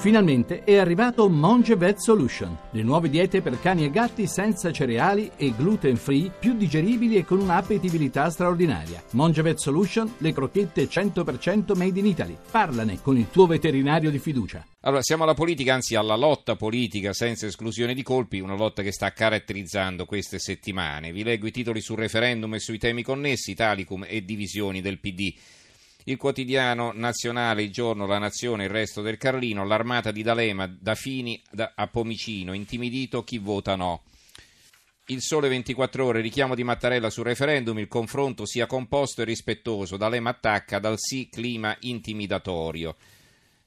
Finalmente 0.00 0.64
è 0.64 0.78
arrivato 0.78 1.28
Monge 1.28 1.76
Vet 1.76 1.98
Solution, 1.98 2.56
le 2.70 2.82
nuove 2.82 3.10
diete 3.10 3.42
per 3.42 3.60
cani 3.60 3.84
e 3.84 3.90
gatti 3.90 4.26
senza 4.26 4.72
cereali 4.72 5.30
e 5.36 5.54
gluten 5.54 5.96
free, 5.96 6.30
più 6.30 6.54
digeribili 6.54 7.16
e 7.16 7.26
con 7.26 7.38
un'appetibilità 7.38 8.30
straordinaria. 8.30 9.02
Monge 9.10 9.42
Vet 9.42 9.58
Solution, 9.58 10.10
le 10.16 10.32
crocchette 10.32 10.88
100% 10.88 11.76
made 11.76 11.98
in 11.98 12.06
Italy. 12.06 12.34
Parlane 12.50 13.02
con 13.02 13.18
il 13.18 13.28
tuo 13.28 13.46
veterinario 13.46 14.10
di 14.10 14.18
fiducia. 14.18 14.66
Allora, 14.80 15.02
siamo 15.02 15.24
alla 15.24 15.34
politica, 15.34 15.74
anzi 15.74 15.96
alla 15.96 16.16
lotta 16.16 16.56
politica 16.56 17.12
senza 17.12 17.44
esclusione 17.44 17.92
di 17.92 18.02
colpi, 18.02 18.40
una 18.40 18.56
lotta 18.56 18.80
che 18.80 18.92
sta 18.92 19.12
caratterizzando 19.12 20.06
queste 20.06 20.38
settimane. 20.38 21.12
Vi 21.12 21.22
leggo 21.22 21.46
i 21.46 21.50
titoli 21.50 21.82
sul 21.82 21.98
referendum 21.98 22.54
e 22.54 22.58
sui 22.58 22.78
temi 22.78 23.02
connessi, 23.02 23.50
Italicum 23.50 24.06
e 24.08 24.24
divisioni 24.24 24.80
del 24.80 24.98
PD. 24.98 25.34
Il 26.04 26.16
quotidiano 26.16 26.92
nazionale, 26.94 27.62
il 27.62 27.70
giorno, 27.70 28.06
la 28.06 28.18
nazione, 28.18 28.64
il 28.64 28.70
resto 28.70 29.02
del 29.02 29.18
Carlino, 29.18 29.66
l'armata 29.66 30.10
di 30.10 30.22
D'Alema, 30.22 30.66
da 30.66 30.94
Fini 30.94 31.40
a 31.74 31.86
Pomicino, 31.88 32.52
intimidito 32.54 33.22
chi 33.22 33.38
vota 33.38 33.76
no. 33.76 34.02
Il 35.06 35.20
sole 35.20 35.48
24 35.48 36.04
ore, 36.04 36.20
richiamo 36.20 36.54
di 36.54 36.62
Mattarella 36.62 37.10
sul 37.10 37.24
referendum, 37.24 37.78
il 37.78 37.88
confronto 37.88 38.46
sia 38.46 38.66
composto 38.66 39.22
e 39.22 39.24
rispettoso, 39.24 39.96
D'Alema 39.96 40.30
attacca, 40.30 40.78
dal 40.78 40.98
sì 40.98 41.28
clima 41.28 41.76
intimidatorio. 41.80 42.96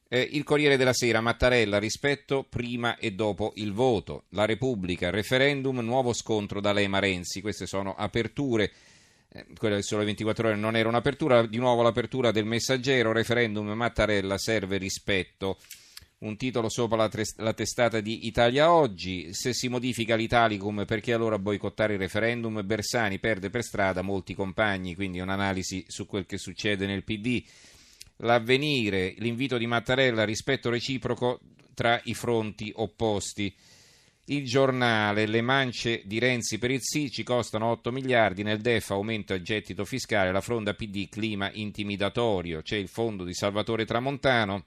Eh, 0.07 0.21
il 0.31 0.43
Corriere 0.43 0.77
della 0.77 0.93
Sera, 0.93 1.21
Mattarella, 1.21 1.79
rispetto 1.79 2.45
prima 2.47 2.97
e 2.97 3.11
dopo 3.11 3.51
il 3.55 3.73
voto. 3.73 4.25
La 4.29 4.45
Repubblica, 4.45 5.09
referendum, 5.09 5.79
nuovo 5.79 6.13
scontro 6.13 6.61
D'Alema-Renzi, 6.61 7.41
queste 7.41 7.65
sono 7.65 7.93
aperture 7.95 8.71
quella 9.57 9.75
del 9.75 9.83
sole 9.83 10.05
24 10.05 10.49
ore 10.49 10.57
non 10.57 10.75
era 10.75 10.87
un'apertura, 10.87 11.45
di 11.45 11.57
nuovo 11.57 11.81
l'apertura 11.81 12.31
del 12.31 12.45
messaggero, 12.45 13.11
referendum 13.11 13.69
Mattarella 13.71 14.37
serve 14.37 14.77
rispetto. 14.77 15.57
Un 16.19 16.37
titolo 16.37 16.69
sopra 16.69 16.95
la, 16.95 17.09
tres- 17.09 17.35
la, 17.37 17.53
testata 17.53 17.99
di 17.99 18.27
Italia 18.27 18.71
Oggi, 18.71 19.33
se 19.33 19.53
si 19.53 19.67
modifica 19.67 20.15
l'Italicum 20.15 20.85
perché 20.85 21.11
allora 21.11 21.37
boicottare 21.37 21.93
il 21.93 21.99
referendum? 21.99 22.65
Bersani 22.65 23.19
perde 23.19 23.49
per 23.49 23.61
strada 23.61 24.01
molti 24.01 24.33
compagni, 24.33 24.95
quindi 24.95 25.19
un'analisi 25.19 25.83
su 25.87 26.05
quel 26.05 26.25
che 26.25 26.37
succede 26.37 26.85
nel 26.85 27.03
PD. 27.03 27.43
L'avvenire, 28.17 29.15
l'invito 29.17 29.57
di 29.57 29.67
Mattarella, 29.67 30.23
rispetto 30.23 30.69
reciproco 30.69 31.41
tra 31.73 31.99
i 32.05 32.13
fronti 32.13 32.71
opposti. 32.73 33.53
Il 34.25 34.45
giornale, 34.45 35.25
le 35.25 35.41
mance 35.41 36.01
di 36.05 36.17
Renzi 36.17 36.57
per 36.57 36.71
il 36.71 36.79
sì 36.81 37.11
ci 37.11 37.23
costano 37.23 37.69
8 37.71 37.91
miliardi, 37.91 38.41
nel 38.41 38.61
DEF 38.61 38.91
aumenta 38.91 39.33
il 39.33 39.43
gettito 39.43 39.83
fiscale, 39.83 40.31
la 40.31 40.39
fronda 40.39 40.73
PD 40.73 41.09
clima 41.09 41.51
intimidatorio, 41.51 42.61
c'è 42.61 42.77
il 42.77 42.87
fondo 42.87 43.25
di 43.25 43.33
Salvatore 43.33 43.85
Tramontano, 43.85 44.63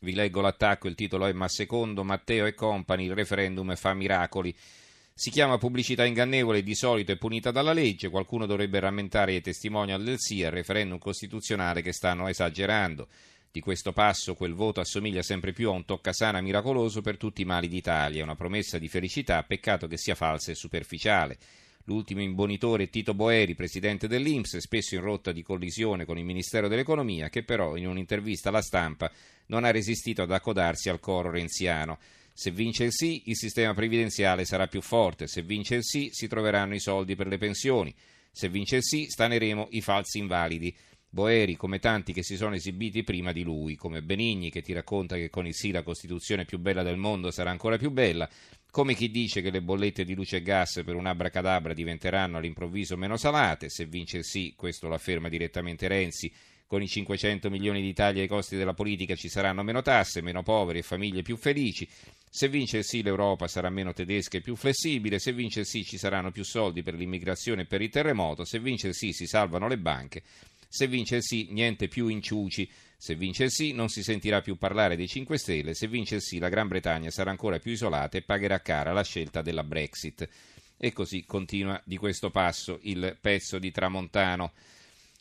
vi 0.00 0.14
leggo 0.14 0.40
l'attacco, 0.40 0.88
il 0.88 0.94
titolo 0.94 1.26
è 1.26 1.32
Ma 1.32 1.48
secondo 1.48 2.04
Matteo 2.04 2.46
e 2.46 2.54
compagni 2.54 3.04
il 3.04 3.14
referendum 3.14 3.74
fa 3.76 3.92
miracoli. 3.92 4.54
Si 5.12 5.30
chiama 5.30 5.58
pubblicità 5.58 6.04
ingannevole 6.04 6.58
e 6.58 6.62
di 6.62 6.74
solito 6.74 7.12
è 7.12 7.16
punita 7.16 7.50
dalla 7.50 7.72
legge, 7.72 8.10
qualcuno 8.10 8.46
dovrebbe 8.46 8.80
rammentare 8.80 9.34
ai 9.34 9.40
testimonial 9.40 10.02
del 10.02 10.18
sì 10.18 10.44
al 10.44 10.52
referendum 10.52 10.98
costituzionale 10.98 11.80
che 11.82 11.92
stanno 11.92 12.28
esagerando. 12.28 13.08
Di 13.56 13.62
questo 13.62 13.94
passo 13.94 14.34
quel 14.34 14.52
voto 14.52 14.80
assomiglia 14.80 15.22
sempre 15.22 15.54
più 15.54 15.70
a 15.70 15.72
un 15.72 15.86
toccasana 15.86 16.42
miracoloso 16.42 17.00
per 17.00 17.16
tutti 17.16 17.40
i 17.40 17.46
mali 17.46 17.68
d'Italia, 17.68 18.22
una 18.22 18.34
promessa 18.34 18.76
di 18.76 18.86
felicità, 18.86 19.42
peccato 19.44 19.86
che 19.86 19.96
sia 19.96 20.14
falsa 20.14 20.50
e 20.50 20.54
superficiale. 20.54 21.38
L'ultimo 21.84 22.20
imbonitore 22.20 22.82
è 22.82 22.90
Tito 22.90 23.14
Boeri, 23.14 23.54
presidente 23.54 24.08
dell'Inps, 24.08 24.58
spesso 24.58 24.94
in 24.94 25.00
rotta 25.00 25.32
di 25.32 25.42
collisione 25.42 26.04
con 26.04 26.18
il 26.18 26.26
Ministero 26.26 26.68
dell'Economia, 26.68 27.30
che 27.30 27.44
però 27.44 27.76
in 27.76 27.88
un'intervista 27.88 28.50
alla 28.50 28.60
stampa 28.60 29.10
non 29.46 29.64
ha 29.64 29.70
resistito 29.70 30.20
ad 30.20 30.32
accodarsi 30.32 30.90
al 30.90 31.00
coro 31.00 31.30
renziano. 31.30 31.98
Se 32.34 32.50
vince 32.50 32.84
il 32.84 32.92
sì, 32.92 33.22
il 33.30 33.36
sistema 33.36 33.72
previdenziale 33.72 34.44
sarà 34.44 34.66
più 34.66 34.82
forte, 34.82 35.28
se 35.28 35.40
vince 35.40 35.76
il 35.76 35.82
sì, 35.82 36.10
si 36.12 36.28
troveranno 36.28 36.74
i 36.74 36.80
soldi 36.80 37.16
per 37.16 37.26
le 37.26 37.38
pensioni, 37.38 37.94
se 38.30 38.50
vince 38.50 38.76
il 38.76 38.84
sì, 38.84 39.06
staneremo 39.08 39.68
i 39.70 39.80
falsi 39.80 40.18
invalidi. 40.18 40.76
Boeri, 41.16 41.56
come 41.56 41.78
tanti 41.78 42.12
che 42.12 42.22
si 42.22 42.36
sono 42.36 42.56
esibiti 42.56 43.02
prima 43.02 43.32
di 43.32 43.42
lui, 43.42 43.74
come 43.74 44.02
Benigni 44.02 44.50
che 44.50 44.60
ti 44.60 44.74
racconta 44.74 45.16
che 45.16 45.30
con 45.30 45.46
il 45.46 45.54
sì 45.54 45.70
la 45.70 45.82
Costituzione 45.82 46.44
più 46.44 46.58
bella 46.58 46.82
del 46.82 46.98
mondo 46.98 47.30
sarà 47.30 47.48
ancora 47.48 47.78
più 47.78 47.90
bella, 47.90 48.28
come 48.70 48.92
chi 48.92 49.10
dice 49.10 49.40
che 49.40 49.48
le 49.48 49.62
bollette 49.62 50.04
di 50.04 50.14
luce 50.14 50.36
e 50.36 50.42
gas 50.42 50.82
per 50.84 50.94
un 50.94 51.06
abracadabra 51.06 51.72
diventeranno 51.72 52.36
all'improvviso 52.36 52.98
meno 52.98 53.16
salate, 53.16 53.70
se 53.70 53.86
vince 53.86 54.18
il 54.18 54.24
sì, 54.24 54.52
questo 54.54 54.88
lo 54.88 54.94
afferma 54.94 55.30
direttamente 55.30 55.88
Renzi, 55.88 56.30
con 56.66 56.82
i 56.82 56.86
500 56.86 57.48
milioni 57.48 57.80
di 57.80 57.94
tagli 57.94 58.20
ai 58.20 58.28
costi 58.28 58.54
della 58.54 58.74
politica 58.74 59.14
ci 59.14 59.30
saranno 59.30 59.62
meno 59.62 59.80
tasse, 59.80 60.20
meno 60.20 60.42
poveri 60.42 60.80
e 60.80 60.82
famiglie 60.82 61.22
più 61.22 61.38
felici. 61.38 61.88
Se 62.28 62.48
vince 62.50 62.76
il 62.76 62.84
sì 62.84 63.02
l'Europa 63.02 63.48
sarà 63.48 63.70
meno 63.70 63.94
tedesca 63.94 64.36
e 64.36 64.42
più 64.42 64.54
flessibile, 64.54 65.18
se 65.18 65.32
vince 65.32 65.60
il 65.60 65.66
sì 65.66 65.82
ci 65.82 65.96
saranno 65.96 66.30
più 66.30 66.44
soldi 66.44 66.82
per 66.82 66.92
l'immigrazione 66.92 67.62
e 67.62 67.64
per 67.64 67.80
il 67.80 67.88
terremoto, 67.88 68.44
se 68.44 68.58
vince 68.58 68.88
il 68.88 68.94
sì 68.94 69.12
si 69.12 69.26
salvano 69.26 69.66
le 69.66 69.78
banche. 69.78 70.22
Se 70.76 70.86
vince 70.86 71.16
il 71.16 71.22
sì, 71.22 71.48
niente 71.52 71.88
più 71.88 72.08
inciuci. 72.08 72.70
Se 72.98 73.14
vince 73.14 73.44
il 73.44 73.50
sì, 73.50 73.72
non 73.72 73.88
si 73.88 74.02
sentirà 74.02 74.42
più 74.42 74.58
parlare 74.58 74.94
dei 74.94 75.08
5 75.08 75.38
Stelle. 75.38 75.72
Se 75.72 75.88
vince 75.88 76.16
il 76.16 76.20
sì, 76.20 76.38
la 76.38 76.50
Gran 76.50 76.68
Bretagna 76.68 77.10
sarà 77.10 77.30
ancora 77.30 77.58
più 77.58 77.72
isolata 77.72 78.18
e 78.18 78.20
pagherà 78.20 78.60
cara 78.60 78.92
la 78.92 79.02
scelta 79.02 79.40
della 79.40 79.64
Brexit. 79.64 80.28
E 80.76 80.92
così 80.92 81.24
continua 81.24 81.80
di 81.82 81.96
questo 81.96 82.28
passo 82.28 82.78
il 82.82 83.16
pezzo 83.18 83.58
di 83.58 83.70
Tramontano. 83.70 84.52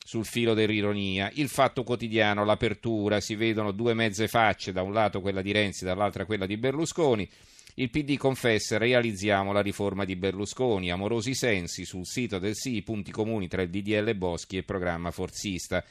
Sul 0.04 0.26
filo 0.26 0.54
dell'ironia, 0.54 1.32
il 1.36 1.48
fatto 1.48 1.84
quotidiano, 1.84 2.44
l'apertura, 2.44 3.22
si 3.22 3.36
vedono 3.36 3.72
due 3.72 3.94
mezze 3.94 4.28
facce, 4.28 4.74
da 4.74 4.82
un 4.82 4.92
lato 4.92 5.22
quella 5.22 5.42
di 5.42 5.54
Renzi, 5.54 5.86
dall'altra 5.86 6.26
quella 6.26 6.46
di 6.46 6.58
Berlusconi. 6.58 7.30
Il 7.78 7.90
PD 7.90 8.16
confessa 8.16 8.78
realizziamo 8.78 9.52
la 9.52 9.60
riforma 9.60 10.06
di 10.06 10.16
Berlusconi, 10.16 10.92
amorosi 10.92 11.36
sensi 11.36 11.84
sul 11.84 12.06
sito 12.06 12.40
del 12.40 12.56
sì, 12.56 12.82
punti 12.84 13.12
comuni 13.12 13.50
tra 13.50 13.64
il 13.64 13.70
DDL 13.70 14.16
Boschi 14.16 14.56
e 14.56 14.60
il 14.60 14.66
programma 14.66 15.12
forzista. 15.12 15.84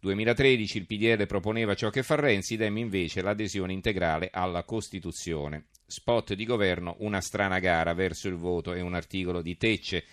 2013 0.00 0.78
il 0.78 0.86
PDL 0.86 1.26
proponeva 1.26 1.76
ciò 1.76 1.88
che 1.88 2.02
fa 2.02 2.16
Renzi, 2.16 2.56
Dem 2.56 2.76
invece 2.78 3.22
l'adesione 3.22 3.72
integrale 3.72 4.28
alla 4.32 4.64
Costituzione. 4.64 5.66
Spot 5.86 6.34
di 6.34 6.44
governo, 6.44 6.96
una 6.98 7.20
strana 7.20 7.60
gara 7.60 7.94
verso 7.94 8.26
il 8.26 8.34
voto 8.34 8.72
e 8.72 8.80
un 8.80 8.94
articolo 8.94 9.40
di 9.40 9.56
Tecce 9.56 10.04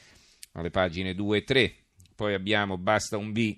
alle 0.51 0.69
pagine 0.69 1.15
2 1.15 1.37
e 1.37 1.43
3. 1.43 1.75
Poi 2.15 2.35
abbiamo 2.35 2.77
Basta 2.77 3.17
un 3.17 3.31
B, 3.31 3.57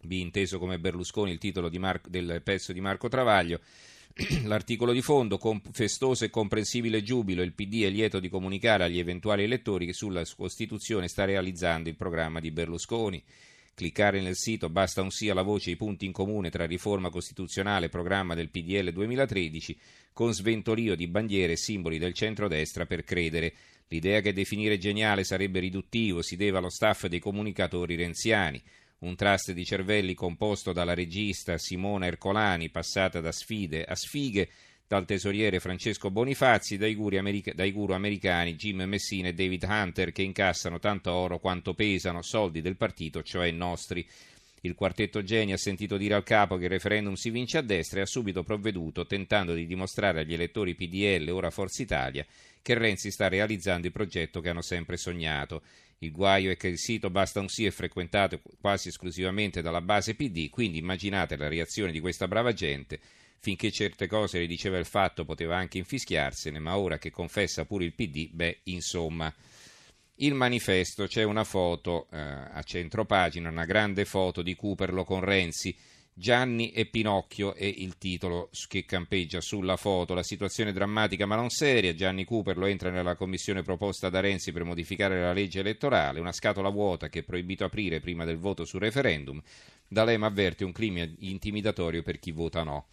B 0.00 0.12
inteso 0.12 0.58
come 0.58 0.78
Berlusconi, 0.78 1.32
il 1.32 1.38
titolo 1.38 1.68
Mar- 1.78 2.08
del 2.08 2.40
pezzo 2.42 2.72
di 2.72 2.80
Marco 2.80 3.08
Travaglio. 3.08 3.60
L'articolo 4.44 4.92
di 4.92 5.00
fondo, 5.00 5.38
con 5.38 5.60
festoso 5.72 6.24
e 6.24 6.30
comprensibile 6.30 7.02
giubilo, 7.02 7.42
il 7.42 7.54
PD 7.54 7.84
è 7.84 7.90
lieto 7.90 8.20
di 8.20 8.28
comunicare 8.28 8.84
agli 8.84 8.98
eventuali 8.98 9.44
elettori 9.44 9.86
che 9.86 9.94
sulla 9.94 10.22
Costituzione 10.36 11.08
sta 11.08 11.24
realizzando 11.24 11.88
il 11.88 11.96
programma 11.96 12.38
di 12.38 12.50
Berlusconi. 12.50 13.22
Cliccare 13.74 14.20
nel 14.20 14.36
sito 14.36 14.68
basta 14.68 15.00
un 15.00 15.10
sì 15.10 15.30
alla 15.30 15.40
voce 15.40 15.70
i 15.70 15.76
punti 15.76 16.04
in 16.04 16.12
comune 16.12 16.50
tra 16.50 16.66
riforma 16.66 17.08
costituzionale 17.08 17.86
e 17.86 17.88
programma 17.88 18.34
del 18.34 18.50
PDL 18.50 18.92
2013, 18.92 19.78
con 20.12 20.34
sventolio 20.34 20.94
di 20.94 21.08
bandiere 21.08 21.52
e 21.52 21.56
simboli 21.56 21.96
del 21.96 22.12
centrodestra 22.12 22.84
per 22.84 23.04
credere. 23.04 23.54
L'idea 23.88 24.20
che 24.20 24.34
definire 24.34 24.76
geniale 24.76 25.24
sarebbe 25.24 25.60
riduttivo 25.60 26.20
si 26.20 26.36
deve 26.36 26.58
allo 26.58 26.70
staff 26.70 27.06
dei 27.06 27.18
comunicatori 27.18 27.96
renziani 27.96 28.62
un 29.02 29.16
trust 29.16 29.52
di 29.52 29.64
cervelli 29.64 30.14
composto 30.14 30.72
dalla 30.72 30.94
regista 30.94 31.58
Simona 31.58 32.06
Ercolani, 32.06 32.70
passata 32.70 33.20
da 33.20 33.32
sfide 33.32 33.84
a 33.84 33.94
sfighe, 33.94 34.48
dal 34.86 35.04
tesoriere 35.06 35.58
Francesco 35.58 36.10
Bonifazi, 36.10 36.76
dai 36.76 36.94
guru, 36.94 37.16
america- 37.16 37.54
dai 37.54 37.72
guru 37.72 37.94
americani 37.94 38.56
Jim 38.56 38.82
Messina 38.82 39.28
e 39.28 39.32
David 39.32 39.64
Hunter 39.66 40.12
che 40.12 40.22
incassano 40.22 40.78
tanto 40.78 41.10
oro 41.12 41.38
quanto 41.38 41.74
pesano, 41.74 42.22
soldi 42.22 42.60
del 42.60 42.76
partito, 42.76 43.22
cioè 43.22 43.50
nostri. 43.50 44.06
Il 44.64 44.74
quartetto 44.74 45.24
Geni 45.24 45.52
ha 45.52 45.56
sentito 45.56 45.96
dire 45.96 46.14
al 46.14 46.22
capo 46.22 46.56
che 46.56 46.64
il 46.64 46.70
referendum 46.70 47.14
si 47.14 47.30
vince 47.30 47.58
a 47.58 47.62
destra 47.62 47.98
e 47.98 48.02
ha 48.02 48.06
subito 48.06 48.44
provveduto 48.44 49.06
tentando 49.06 49.54
di 49.54 49.66
dimostrare 49.66 50.20
agli 50.20 50.34
elettori 50.34 50.76
PDL, 50.76 51.28
ora 51.30 51.50
Forza 51.50 51.82
Italia, 51.82 52.24
che 52.60 52.74
Renzi 52.74 53.10
sta 53.10 53.28
realizzando 53.28 53.88
il 53.88 53.92
progetto 53.92 54.40
che 54.40 54.50
hanno 54.50 54.62
sempre 54.62 54.96
sognato. 54.96 55.62
Il 56.02 56.10
guaio 56.10 56.50
è 56.50 56.56
che 56.56 56.66
il 56.66 56.78
sito 56.78 57.10
Basta 57.10 57.38
un 57.38 57.48
sì 57.48 57.64
è 57.64 57.70
frequentato 57.70 58.40
quasi 58.60 58.88
esclusivamente 58.88 59.62
dalla 59.62 59.80
base 59.80 60.16
PD, 60.16 60.50
quindi 60.50 60.78
immaginate 60.78 61.36
la 61.36 61.46
reazione 61.46 61.92
di 61.92 62.00
questa 62.00 62.26
brava 62.26 62.52
gente. 62.52 62.98
Finché 63.38 63.70
certe 63.70 64.08
cose 64.08 64.40
le 64.40 64.48
diceva 64.48 64.78
il 64.78 64.84
fatto 64.84 65.24
poteva 65.24 65.56
anche 65.56 65.78
infischiarsene, 65.78 66.58
ma 66.58 66.76
ora 66.76 66.98
che 66.98 67.10
confessa 67.10 67.66
pure 67.66 67.84
il 67.84 67.92
PD, 67.92 68.30
beh, 68.32 68.60
insomma. 68.64 69.32
Il 70.16 70.34
manifesto 70.34 71.06
c'è 71.06 71.22
una 71.22 71.44
foto 71.44 72.08
eh, 72.10 72.18
a 72.18 72.62
centro 72.64 73.04
pagina, 73.04 73.48
una 73.48 73.64
grande 73.64 74.04
foto 74.04 74.42
di 74.42 74.56
Cooperlo 74.56 75.04
con 75.04 75.20
Renzi. 75.20 75.76
Gianni 76.14 76.72
e 76.72 76.84
Pinocchio 76.84 77.54
è 77.54 77.64
il 77.64 77.96
titolo 77.96 78.50
che 78.68 78.84
campeggia 78.84 79.40
sulla 79.40 79.76
foto. 79.76 80.12
La 80.12 80.22
situazione 80.22 80.70
è 80.70 80.72
drammatica 80.74 81.24
ma 81.24 81.36
non 81.36 81.48
seria. 81.48 81.94
Gianni 81.94 82.24
Cooperlo 82.24 82.66
entra 82.66 82.90
nella 82.90 83.16
commissione 83.16 83.62
proposta 83.62 84.10
da 84.10 84.20
Renzi 84.20 84.52
per 84.52 84.64
modificare 84.64 85.20
la 85.20 85.32
legge 85.32 85.60
elettorale, 85.60 86.20
una 86.20 86.32
scatola 86.32 86.68
vuota 86.68 87.08
che 87.08 87.20
è 87.20 87.22
proibito 87.22 87.64
aprire 87.64 88.00
prima 88.00 88.26
del 88.26 88.36
voto 88.36 88.66
sul 88.66 88.80
referendum. 88.80 89.40
D'Alema 89.88 90.26
avverte 90.26 90.64
un 90.64 90.72
clima 90.72 91.06
intimidatorio 91.20 92.02
per 92.02 92.18
chi 92.18 92.30
vota 92.30 92.62
no. 92.62 92.88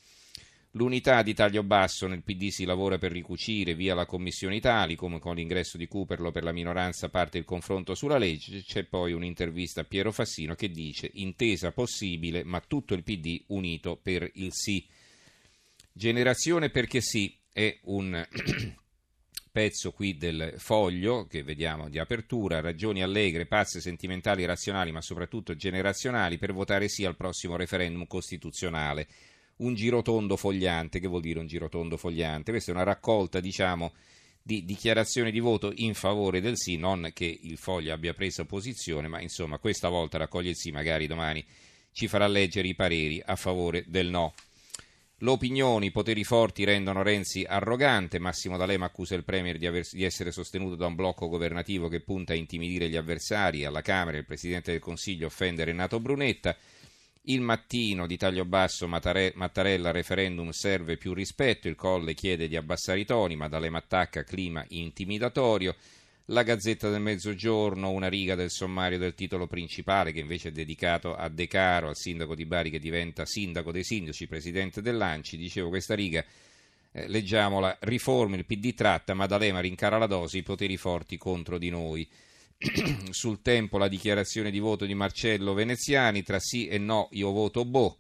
L'unità 0.74 1.24
di 1.24 1.34
taglio 1.34 1.64
basso 1.64 2.06
nel 2.06 2.22
PD 2.22 2.50
si 2.50 2.64
lavora 2.64 3.00
per 3.00 3.12
ricucire 3.12 3.74
via 3.74 3.96
la 3.96 4.06
Commissione 4.06 4.58
Italicum, 4.58 5.18
con 5.18 5.36
l'ingresso 5.36 5.78
di 5.78 5.88
Cooperlo 5.88 6.32
per 6.32 6.44
la 6.44 6.52
minoranza 6.52 7.10
parte 7.10 7.40
il 7.40 7.44
confronto 7.44 7.96
sulla 7.96 8.20
legge, 8.20 8.62
c'è 8.62 8.84
poi 8.84 9.14
un'intervista 9.14 9.82
a 9.82 9.86
Piero 9.86 10.12
Fassino 10.12 10.54
che 10.54 10.70
dice 10.70 11.10
intesa 11.14 11.72
possibile 11.72 12.44
ma 12.44 12.62
tutto 12.62 12.94
il 12.94 13.02
PD 13.02 13.46
unito 13.48 14.00
per 14.00 14.30
il 14.36 14.54
sì. 14.54 14.86
Generazione 15.92 16.70
perché 16.70 17.02
sì 17.02 17.36
è 17.52 17.76
un 17.86 18.24
pezzo 19.52 19.92
qui 19.92 20.18
del 20.18 20.54
foglio 20.58 21.26
che 21.26 21.42
vediamo 21.42 21.90
di 21.90 21.98
apertura, 21.98 22.62
ragioni 22.62 23.02
allegre, 23.02 23.48
pazze, 23.48 23.82
sentimentali, 23.82 24.46
razionali 24.46 24.92
ma 24.92 25.02
soprattutto 25.02 25.56
generazionali 25.56 26.38
per 26.38 26.54
votare 26.54 26.88
sì 26.90 27.06
al 27.06 27.16
prossimo 27.16 27.56
referendum 27.56 28.06
costituzionale 28.06 29.08
un 29.60 29.74
girotondo 29.74 30.36
fogliante. 30.36 31.00
Che 31.00 31.08
vuol 31.08 31.22
dire 31.22 31.40
un 31.40 31.48
girotondo 31.48 31.98
fogliante? 31.98 32.52
Questa 32.52 32.72
è 32.72 32.74
una 32.74 32.84
raccolta, 32.84 33.40
diciamo, 33.40 33.94
di 34.42 34.66
dichiarazioni 34.66 35.32
di 35.32 35.40
voto 35.40 35.72
in 35.76 35.94
favore 35.94 36.42
del 36.42 36.58
sì, 36.58 36.78
non 36.78 37.12
che 37.14 37.40
il 37.42 37.58
foglio 37.58 37.94
abbia 37.94 38.14
preso 38.14 38.46
posizione, 38.46 39.08
ma 39.08 39.22
insomma 39.22 39.60
questa 39.60 39.90
volta 39.90 40.18
raccoglie 40.18 40.50
il 40.50 40.56
sì, 40.56 40.72
magari 40.72 41.08
domani 41.08 41.46
ci 41.92 42.08
farà 42.08 42.28
leggere 42.28 42.68
i 42.68 42.76
pareri 42.76 43.22
a 43.24 43.36
favore 43.36 43.84
del 43.88 44.10
no. 44.10 44.34
L'opinione, 45.22 45.88
i 45.88 45.92
poteri 45.92 46.24
forti 46.24 46.64
rendono 46.64 47.04
Renzi 47.04 47.44
arrogante. 47.46 48.20
Massimo 48.20 48.56
D'Alema 48.56 48.86
accusa 48.86 49.16
il 49.16 49.26
Premier 49.26 49.58
di, 49.58 49.68
aver, 49.68 49.86
di, 49.92 50.06
essere 50.06 50.32
sostenuto 50.32 50.76
da 50.76 50.86
un 50.86 50.96
blocco 50.96 51.28
governativo 51.28 51.90
che 51.90 52.00
punta 52.00 52.32
a 52.32 52.38
intimidire 52.38 52.88
gli 52.88 52.96
avversari. 52.96 53.66
Alla 53.66 53.82
Camera 53.82 54.18
il 54.18 54.26
Presidente 54.26 54.72
del 54.72 54.80
Consiglio 54.80 55.28
offende 55.28 55.66
Renato 55.66 56.00
Brunetta. 56.00 56.56
Il 57.30 57.42
mattino 57.42 58.08
di 58.08 58.18
taglio 58.18 58.44
basso 58.44 58.88
Mattarella 58.88 59.92
referendum 59.92 60.50
serve 60.50 60.98
più 60.98 61.14
rispetto, 61.14 61.68
il 61.68 61.76
Colle 61.76 62.16
chiede 62.16 62.48
di 62.48 62.56
abbassare 62.56 63.02
i 63.02 63.06
toni, 63.06 63.36
ma 63.36 63.48
dalle 63.48 63.68
attacca 63.68 64.24
clima 64.24 64.66
intimidatorio. 64.70 65.76
La 66.26 66.42
Gazzetta 66.42 66.90
del 66.90 67.02
Mezzogiorno, 67.02 67.92
una 67.92 68.10
riga 68.10 68.34
del 68.34 68.50
sommario 68.50 68.98
del 68.98 69.14
titolo 69.14 69.46
principale 69.46 70.12
che 70.12 70.22
invece 70.22 70.48
è 70.48 70.52
dedicato 70.52 71.16
a 71.16 71.30
De 71.30 71.46
Caro, 71.46 71.90
al 71.90 71.96
sindaco 71.96 72.34
di 72.34 72.46
Bari 72.46 72.72
che 72.72 72.80
diventa 72.80 73.28
sindaco 73.28 73.72
dei 73.72 73.84
sindaci, 73.84 74.26
presidente 74.26 74.82
dell'Anci. 74.82 75.38
Dicevo 75.38 75.70
questa 75.70 75.94
riga, 75.94 76.26
eh, 76.92 77.08
leggiamola, 77.08 77.78
riforma, 77.82 78.38
il 78.38 78.46
PD 78.46 78.74
tratta, 78.74 79.14
Maddalema 79.14 79.60
rincara 79.60 80.00
la 80.00 80.08
dose, 80.08 80.40
i 80.40 80.44
poteri 80.44 80.78
forti 80.78 81.18
contro 81.18 81.60
di 81.60 81.70
noi. 81.70 82.10
sul 83.12 83.42
tempo 83.42 83.78
la 83.78 83.88
dichiarazione 83.88 84.52
di 84.52 84.60
voto 84.60 84.86
di 84.86 84.94
Marcello 84.94 85.54
Veneziani, 85.54 86.24
tra 86.24 86.40
sì 86.40 86.68
e 86.68 86.78
no 86.78 87.08
io 87.12 87.32
voto 87.32 87.64
boh, 87.64 88.00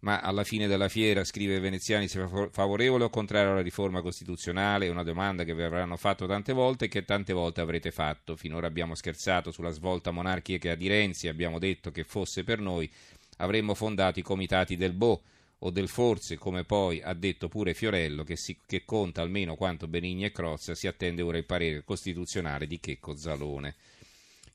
ma 0.00 0.20
alla 0.20 0.44
fine 0.44 0.66
della 0.66 0.88
fiera, 0.88 1.24
scrive 1.24 1.60
Veneziani, 1.60 2.08
sia 2.08 2.26
favorevole 2.50 3.04
o 3.04 3.10
contrario 3.10 3.50
alla 3.50 3.60
riforma 3.60 4.00
costituzionale, 4.00 4.86
è 4.86 4.90
una 4.90 5.02
domanda 5.02 5.44
che 5.44 5.54
vi 5.54 5.62
avranno 5.62 5.98
fatto 5.98 6.26
tante 6.26 6.54
volte 6.54 6.86
e 6.86 6.88
che 6.88 7.04
tante 7.04 7.34
volte 7.34 7.60
avrete 7.60 7.90
fatto. 7.90 8.34
Finora 8.34 8.66
abbiamo 8.66 8.94
scherzato 8.94 9.50
sulla 9.50 9.72
svolta 9.72 10.10
monarchica 10.10 10.74
di 10.74 10.88
Renzi, 10.88 11.28
abbiamo 11.28 11.58
detto 11.58 11.90
che 11.90 12.04
fosse 12.04 12.44
per 12.44 12.60
noi, 12.60 12.90
avremmo 13.38 13.74
fondato 13.74 14.18
i 14.18 14.22
comitati 14.22 14.76
del 14.76 14.94
boh 14.94 15.20
o 15.58 15.70
del 15.70 15.88
forse, 15.88 16.38
come 16.38 16.64
poi 16.64 17.02
ha 17.02 17.12
detto 17.12 17.48
pure 17.48 17.74
Fiorello, 17.74 18.24
che, 18.24 18.36
si, 18.36 18.56
che 18.64 18.84
conta 18.86 19.20
almeno 19.20 19.54
quanto 19.54 19.86
Benigni 19.86 20.24
e 20.24 20.32
Crozza, 20.32 20.74
si 20.74 20.86
attende 20.86 21.20
ora 21.20 21.36
il 21.36 21.44
parere 21.44 21.84
costituzionale 21.84 22.66
di 22.66 22.80
Checco 22.80 23.14
Zalone 23.14 23.74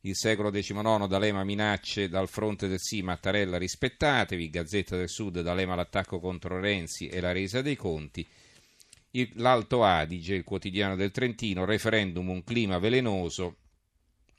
il 0.06 0.16
secolo 0.18 0.50
XIX 0.50 1.08
D'Alema 1.08 1.46
minacce 1.46 2.10
dal 2.10 2.28
fronte 2.28 2.68
del 2.68 2.80
sì, 2.80 3.02
Mattarella 3.02 3.58
rispettatevi, 3.58 4.50
Gazzetta 4.50 4.98
del 4.98 5.08
Sud 5.08 5.40
D'Alema 5.42 5.76
l'attacco 5.76 6.20
contro 6.20 6.60
Renzi 6.60 7.08
e 7.08 7.22
la 7.22 7.32
resa 7.32 7.62
dei 7.62 7.78
conti, 7.78 8.28
l'Alto 9.36 9.84
Adige, 9.84 10.36
il 10.36 10.44
quotidiano 10.44 10.98
del 10.98 11.12
Trentino, 11.12 11.64
referendum 11.64 12.28
un 12.30 12.44
clima 12.44 12.80
velenoso, 12.80 13.58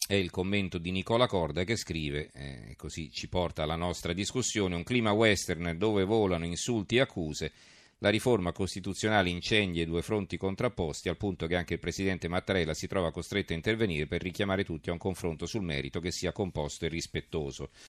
è 0.06 0.14
il 0.14 0.30
commento 0.30 0.76
di 0.76 0.90
Nicola 0.90 1.26
Corda 1.26 1.64
che 1.64 1.76
scrive, 1.76 2.30
eh, 2.34 2.74
così 2.76 3.10
ci 3.10 3.28
porta 3.28 3.62
alla 3.62 3.76
nostra 3.76 4.12
discussione, 4.12 4.74
un 4.74 4.82
clima 4.82 5.12
western 5.12 5.78
dove 5.78 6.04
volano 6.04 6.44
insulti 6.44 6.96
e 6.96 7.00
accuse, 7.00 7.52
la 7.98 8.08
riforma 8.10 8.52
costituzionale 8.52 9.30
incendia 9.30 9.82
i 9.82 9.86
due 9.86 10.02
fronti 10.02 10.36
contrapposti 10.36 11.08
al 11.08 11.16
punto 11.16 11.46
che 11.46 11.56
anche 11.56 11.74
il 11.74 11.80
presidente 11.80 12.28
Mattarella 12.28 12.74
si 12.74 12.86
trova 12.86 13.12
costretto 13.12 13.52
a 13.52 13.56
intervenire 13.56 14.06
per 14.06 14.22
richiamare 14.22 14.64
tutti 14.64 14.90
a 14.90 14.92
un 14.92 14.98
confronto 14.98 15.46
sul 15.46 15.62
merito 15.62 16.00
che 16.00 16.10
sia 16.10 16.32
composto 16.32 16.84
e 16.84 16.88
rispettoso. 16.88 17.70